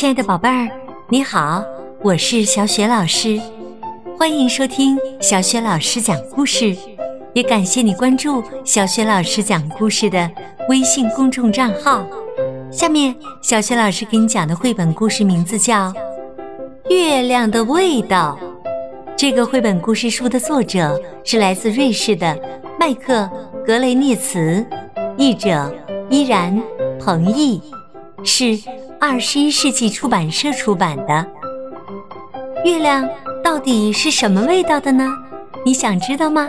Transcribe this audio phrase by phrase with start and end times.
[0.00, 0.66] 亲爱的宝贝儿，
[1.10, 1.62] 你好，
[2.00, 3.38] 我是小雪老师，
[4.18, 6.74] 欢迎收听小雪老师讲故事，
[7.34, 10.30] 也感谢你关注小雪老师讲故事的
[10.70, 12.02] 微信公众账号。
[12.72, 15.92] 下面，小雪老师给你讲的绘本故事名字叫
[16.88, 18.38] 《月亮的味道》。
[19.14, 22.40] 这个绘本故事书的作者是来自瑞士的
[22.78, 23.28] 麦克·
[23.66, 24.64] 格雷涅茨，
[25.18, 25.70] 译者
[26.08, 26.58] 依然。
[26.98, 27.60] 彭毅
[28.24, 28.58] 是
[29.00, 31.26] 二十一世纪出版社出版的。
[32.64, 33.08] 月亮
[33.42, 35.08] 到底是什么味道的呢？
[35.64, 36.46] 你想知道吗？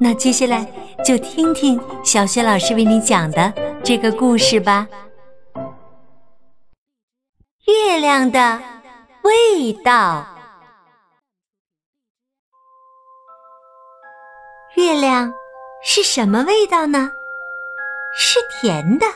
[0.00, 0.66] 那接下来
[1.04, 3.52] 就听听小雪老师为你讲的
[3.84, 4.88] 这个故事吧。
[7.66, 8.58] 月亮的
[9.22, 10.26] 味道。
[14.76, 15.30] 月亮
[15.84, 17.10] 是什么味道呢？
[18.16, 19.06] 是甜的。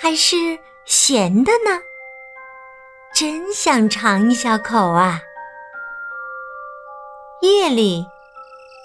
[0.00, 0.36] 还是
[0.86, 1.82] 咸的呢？
[3.12, 5.20] 真想尝一小口啊！
[7.42, 8.06] 夜里，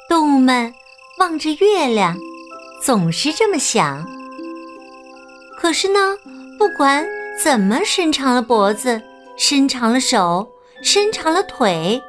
[0.10, 0.74] 动物们
[1.20, 2.18] 望着月亮，
[2.82, 4.04] 总是这么想。
[5.60, 6.18] 可是呢，
[6.58, 7.08] 不管
[7.44, 9.00] 怎么伸长了脖子、
[9.38, 12.02] 伸长了手、伸长了腿，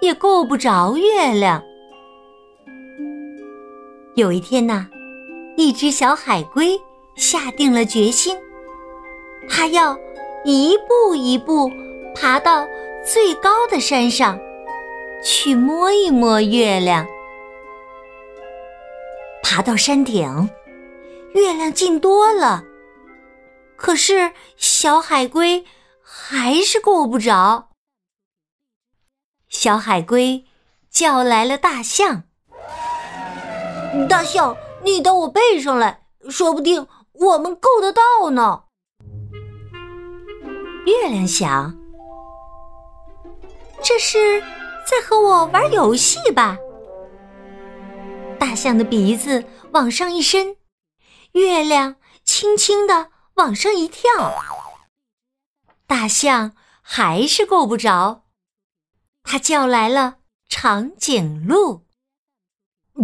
[0.00, 1.60] 也够不着月亮。
[4.14, 4.86] 有一天呐，
[5.56, 6.80] 一只小海龟。
[7.14, 8.34] 下定了决心，
[9.48, 9.98] 他要
[10.44, 11.70] 一步一步
[12.14, 12.66] 爬到
[13.04, 14.38] 最高的山上，
[15.24, 17.06] 去摸一摸月亮。
[19.42, 20.50] 爬到山顶，
[21.34, 22.64] 月亮近多了，
[23.76, 25.64] 可是小海龟
[26.02, 27.70] 还是够不着。
[29.48, 30.44] 小海龟
[30.90, 32.24] 叫来了大象
[34.08, 38.64] ：“大象，你到我背上来，说不定。”我们够得到呢。
[40.84, 41.76] 月亮想，
[43.82, 46.58] 这是在和我玩游戏吧？
[48.38, 50.56] 大象的鼻子往上一伸，
[51.32, 54.10] 月亮轻轻的往上一跳，
[55.86, 58.24] 大象还是够不着。
[59.22, 60.16] 他叫来了
[60.48, 61.82] 长颈鹿：“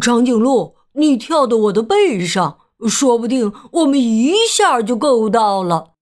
[0.03, 2.59] 长颈鹿，你跳到我的背上。”
[2.89, 5.95] 说不定我们一下就够到了。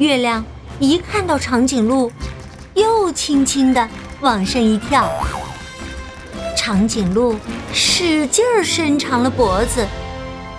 [0.00, 0.42] 月亮
[0.78, 2.10] 一看到长颈鹿，
[2.72, 3.86] 又轻轻的
[4.22, 5.06] 往上一跳。
[6.56, 7.36] 长颈鹿
[7.74, 9.86] 使劲儿伸长了脖子，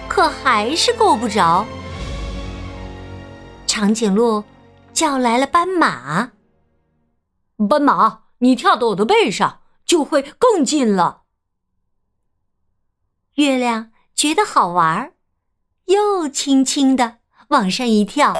[0.07, 1.65] 可还是够不着。
[3.65, 4.43] 长颈鹿
[4.93, 6.33] 叫来了斑马
[7.67, 11.23] ：“斑马，你跳到我的背上，就会更近了。”
[13.35, 13.89] 月亮。
[14.13, 15.13] 觉得好玩，
[15.85, 17.15] 又轻轻的
[17.47, 18.35] 往上一跳。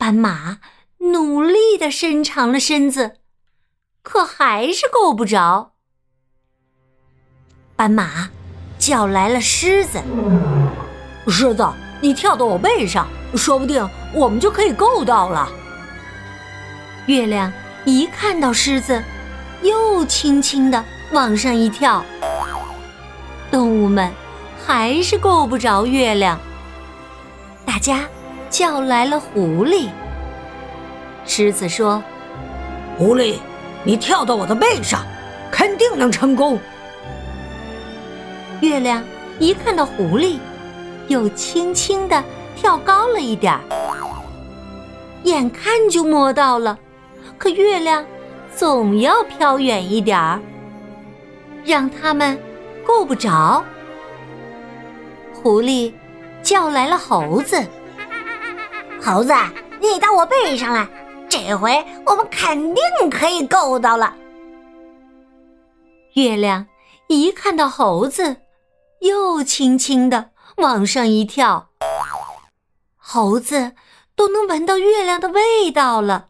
[0.00, 0.60] 斑马
[1.12, 3.16] 努力的伸长了身子，
[4.02, 5.72] 可还是够不着。
[7.76, 8.30] 斑马
[8.78, 10.00] 叫来了狮子
[11.28, 11.68] ：“狮子，
[12.00, 13.06] 你跳到我背上，
[13.36, 15.46] 说不定我们就可以够到了。”
[17.04, 17.52] 月亮
[17.84, 19.04] 一看到狮子，
[19.60, 22.02] 又轻轻的往上一跳。
[23.50, 24.10] 动物们
[24.66, 26.40] 还是够不着月亮，
[27.66, 28.08] 大家
[28.50, 29.88] 叫来了狐狸。
[31.24, 32.02] 狮子说
[32.98, 33.36] ：“狐狸，
[33.84, 35.06] 你跳到我的背上，
[35.50, 36.58] 肯定能成功。”
[38.60, 39.02] 月亮
[39.38, 40.38] 一看到狐狸，
[41.08, 42.22] 又轻轻的
[42.56, 43.60] 跳高了一点儿，
[45.22, 46.78] 眼看就摸到了，
[47.38, 48.04] 可月亮
[48.54, 50.38] 总要飘远一点儿，
[51.64, 52.38] 让他们。
[52.82, 53.62] 够不着，
[55.32, 55.92] 狐狸
[56.42, 57.62] 叫来了猴子。
[59.02, 59.32] 猴子，
[59.80, 60.86] 你到我背上来，
[61.28, 64.14] 这回我们肯定可以够到了。
[66.14, 66.66] 月亮
[67.08, 68.36] 一看到猴子，
[69.00, 71.70] 又轻轻的往上一跳。
[72.96, 73.72] 猴子
[74.14, 76.28] 都能闻到月亮的味道了，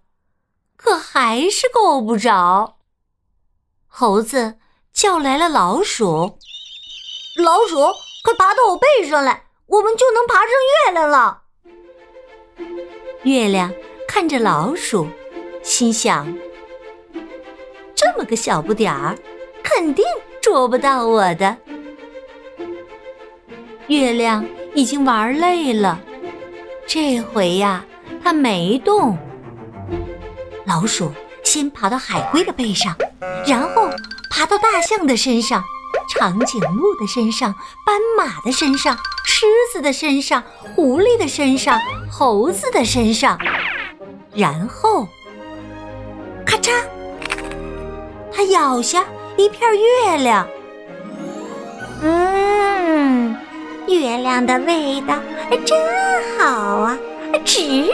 [0.77, 2.79] 可还是够不着。
[3.89, 4.59] 猴子
[4.93, 6.39] 叫来了老鼠。
[7.43, 7.77] 老鼠，
[8.23, 10.47] 快爬到我背上来，我们就能爬上
[10.87, 11.43] 月亮了。
[13.23, 13.73] 月亮
[14.09, 15.07] 看着老鼠，
[15.63, 16.33] 心想：
[17.95, 19.17] 这么个小不点儿，
[19.63, 20.05] 肯定
[20.41, 21.57] 捉不到我的。
[23.89, 26.01] 月亮已经玩累了，
[26.87, 27.85] 这回呀，
[28.23, 29.19] 它没动。
[30.65, 31.13] 老鼠
[31.43, 32.97] 先爬到海龟的背上，
[33.47, 33.91] 然后
[34.31, 35.63] 爬到大象的身上。
[36.11, 37.55] 长颈鹿的身上，
[37.87, 40.43] 斑马的身上，狮子的身上、
[40.75, 41.81] 狐狸的身上、
[42.11, 43.39] 猴子的身上，
[44.35, 45.07] 然后，
[46.45, 46.73] 咔嚓，
[48.33, 49.05] 它咬下
[49.37, 50.47] 一片月亮。
[52.03, 53.37] 嗯，
[53.87, 55.15] 月亮的味道
[55.65, 55.79] 真
[56.39, 56.47] 好
[56.77, 56.99] 啊，
[57.45, 57.89] 值。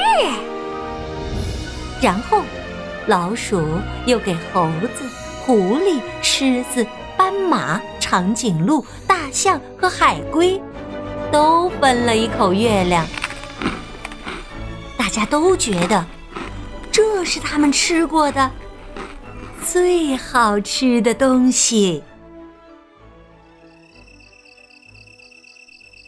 [2.00, 2.42] 然后，
[3.06, 3.62] 老鼠
[4.04, 5.04] 又给猴子、
[5.44, 6.86] 狐狸、狮子、
[7.16, 10.62] 斑马、长颈鹿、大象和海龟
[11.32, 13.04] 都分了一口月亮。
[14.96, 16.06] 大家都觉得
[16.92, 18.48] 这是他们吃过的
[19.64, 22.04] 最好吃的东西。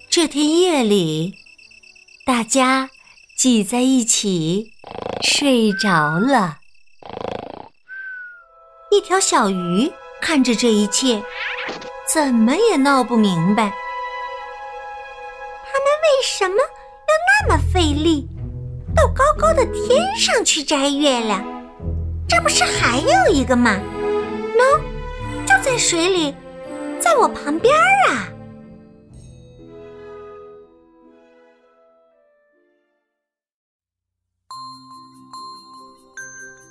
[0.09, 1.35] 这天夜里，
[2.25, 2.91] 大家
[3.37, 4.71] 挤在一起
[5.21, 6.59] 睡着了。
[8.93, 11.23] 一条小鱼看着这一切，
[12.13, 13.71] 怎么也闹不明白，
[15.65, 18.27] 他们为什么要那么费力，
[18.97, 21.45] 到高高的天上去摘月亮？
[22.27, 23.79] 这不是还有一个吗？
[24.57, 24.81] 喏，
[25.47, 26.35] 就在水里，
[26.99, 27.77] 在我旁边
[28.09, 28.29] 啊！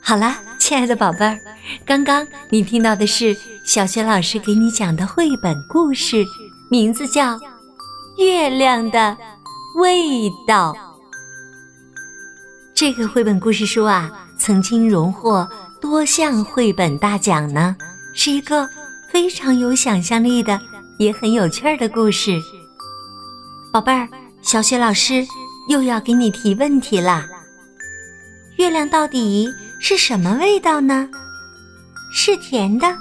[0.01, 1.37] 好了，亲爱的宝贝儿，
[1.85, 3.37] 刚刚你听到的是
[3.67, 6.25] 小雪老师给你讲的绘本故事，
[6.69, 7.35] 名字叫
[8.17, 9.17] 《月亮的
[9.75, 10.73] 味道》。
[12.73, 15.45] 这个绘本故事书啊，曾经荣获
[15.81, 17.75] 多项绘本大奖呢，
[18.15, 18.69] 是一个
[19.11, 20.57] 非常有想象力的，
[20.97, 22.41] 也很有趣儿的故事。
[23.73, 24.07] 宝贝儿，
[24.41, 25.27] 小雪老师
[25.67, 27.27] 又要给你提问题啦。
[28.55, 29.49] 月亮到底？
[29.81, 31.09] 是什么味道呢？
[32.13, 32.97] 是甜的，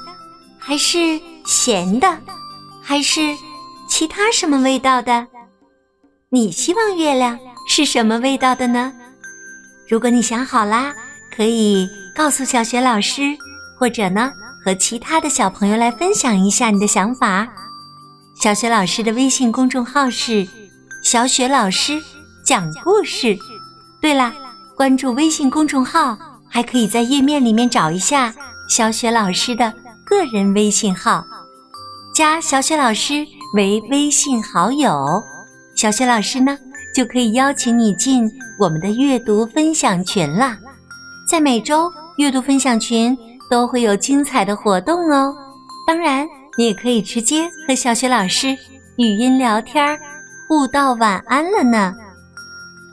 [0.66, 2.20] 还是咸的，
[2.82, 3.20] 还是
[3.88, 5.24] 其他什么味道的？
[6.28, 8.92] 你希望月亮是什么味道的呢？
[9.88, 10.92] 如果你想好啦，
[11.36, 13.22] 可以告诉小雪老师，
[13.78, 14.32] 或者呢
[14.64, 17.46] 和其他的小朋友来分享一下你的想法。
[18.34, 20.44] 小雪老师的微信公众号是
[21.00, 22.02] “小雪老师
[22.44, 23.38] 讲故事”。
[24.02, 24.34] 对了，
[24.74, 26.18] 关注微信公众号。
[26.48, 28.34] 还可以在页面里面找一下
[28.68, 29.74] 小雪老师的
[30.06, 31.26] 个人微信号，
[32.14, 35.20] 加小雪老师为微信好友，
[35.74, 36.56] 小雪老师呢
[36.94, 40.56] 就可以邀请你进我们的阅读分享群啦。
[41.28, 43.18] 在每周阅读分享群
[43.50, 45.34] 都会有精彩的活动哦。
[45.88, 46.24] 当然，
[46.56, 48.56] 你也可以直接和小雪老师
[48.96, 49.98] 语音聊天，
[50.48, 51.92] 互道晚安了呢。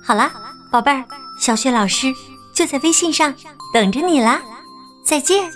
[0.04, 0.34] 好啦，
[0.72, 1.06] 宝贝儿，
[1.40, 2.08] 小雪老师。
[2.56, 3.34] 就在微信上
[3.74, 4.40] 等着你啦，
[5.04, 5.52] 再见。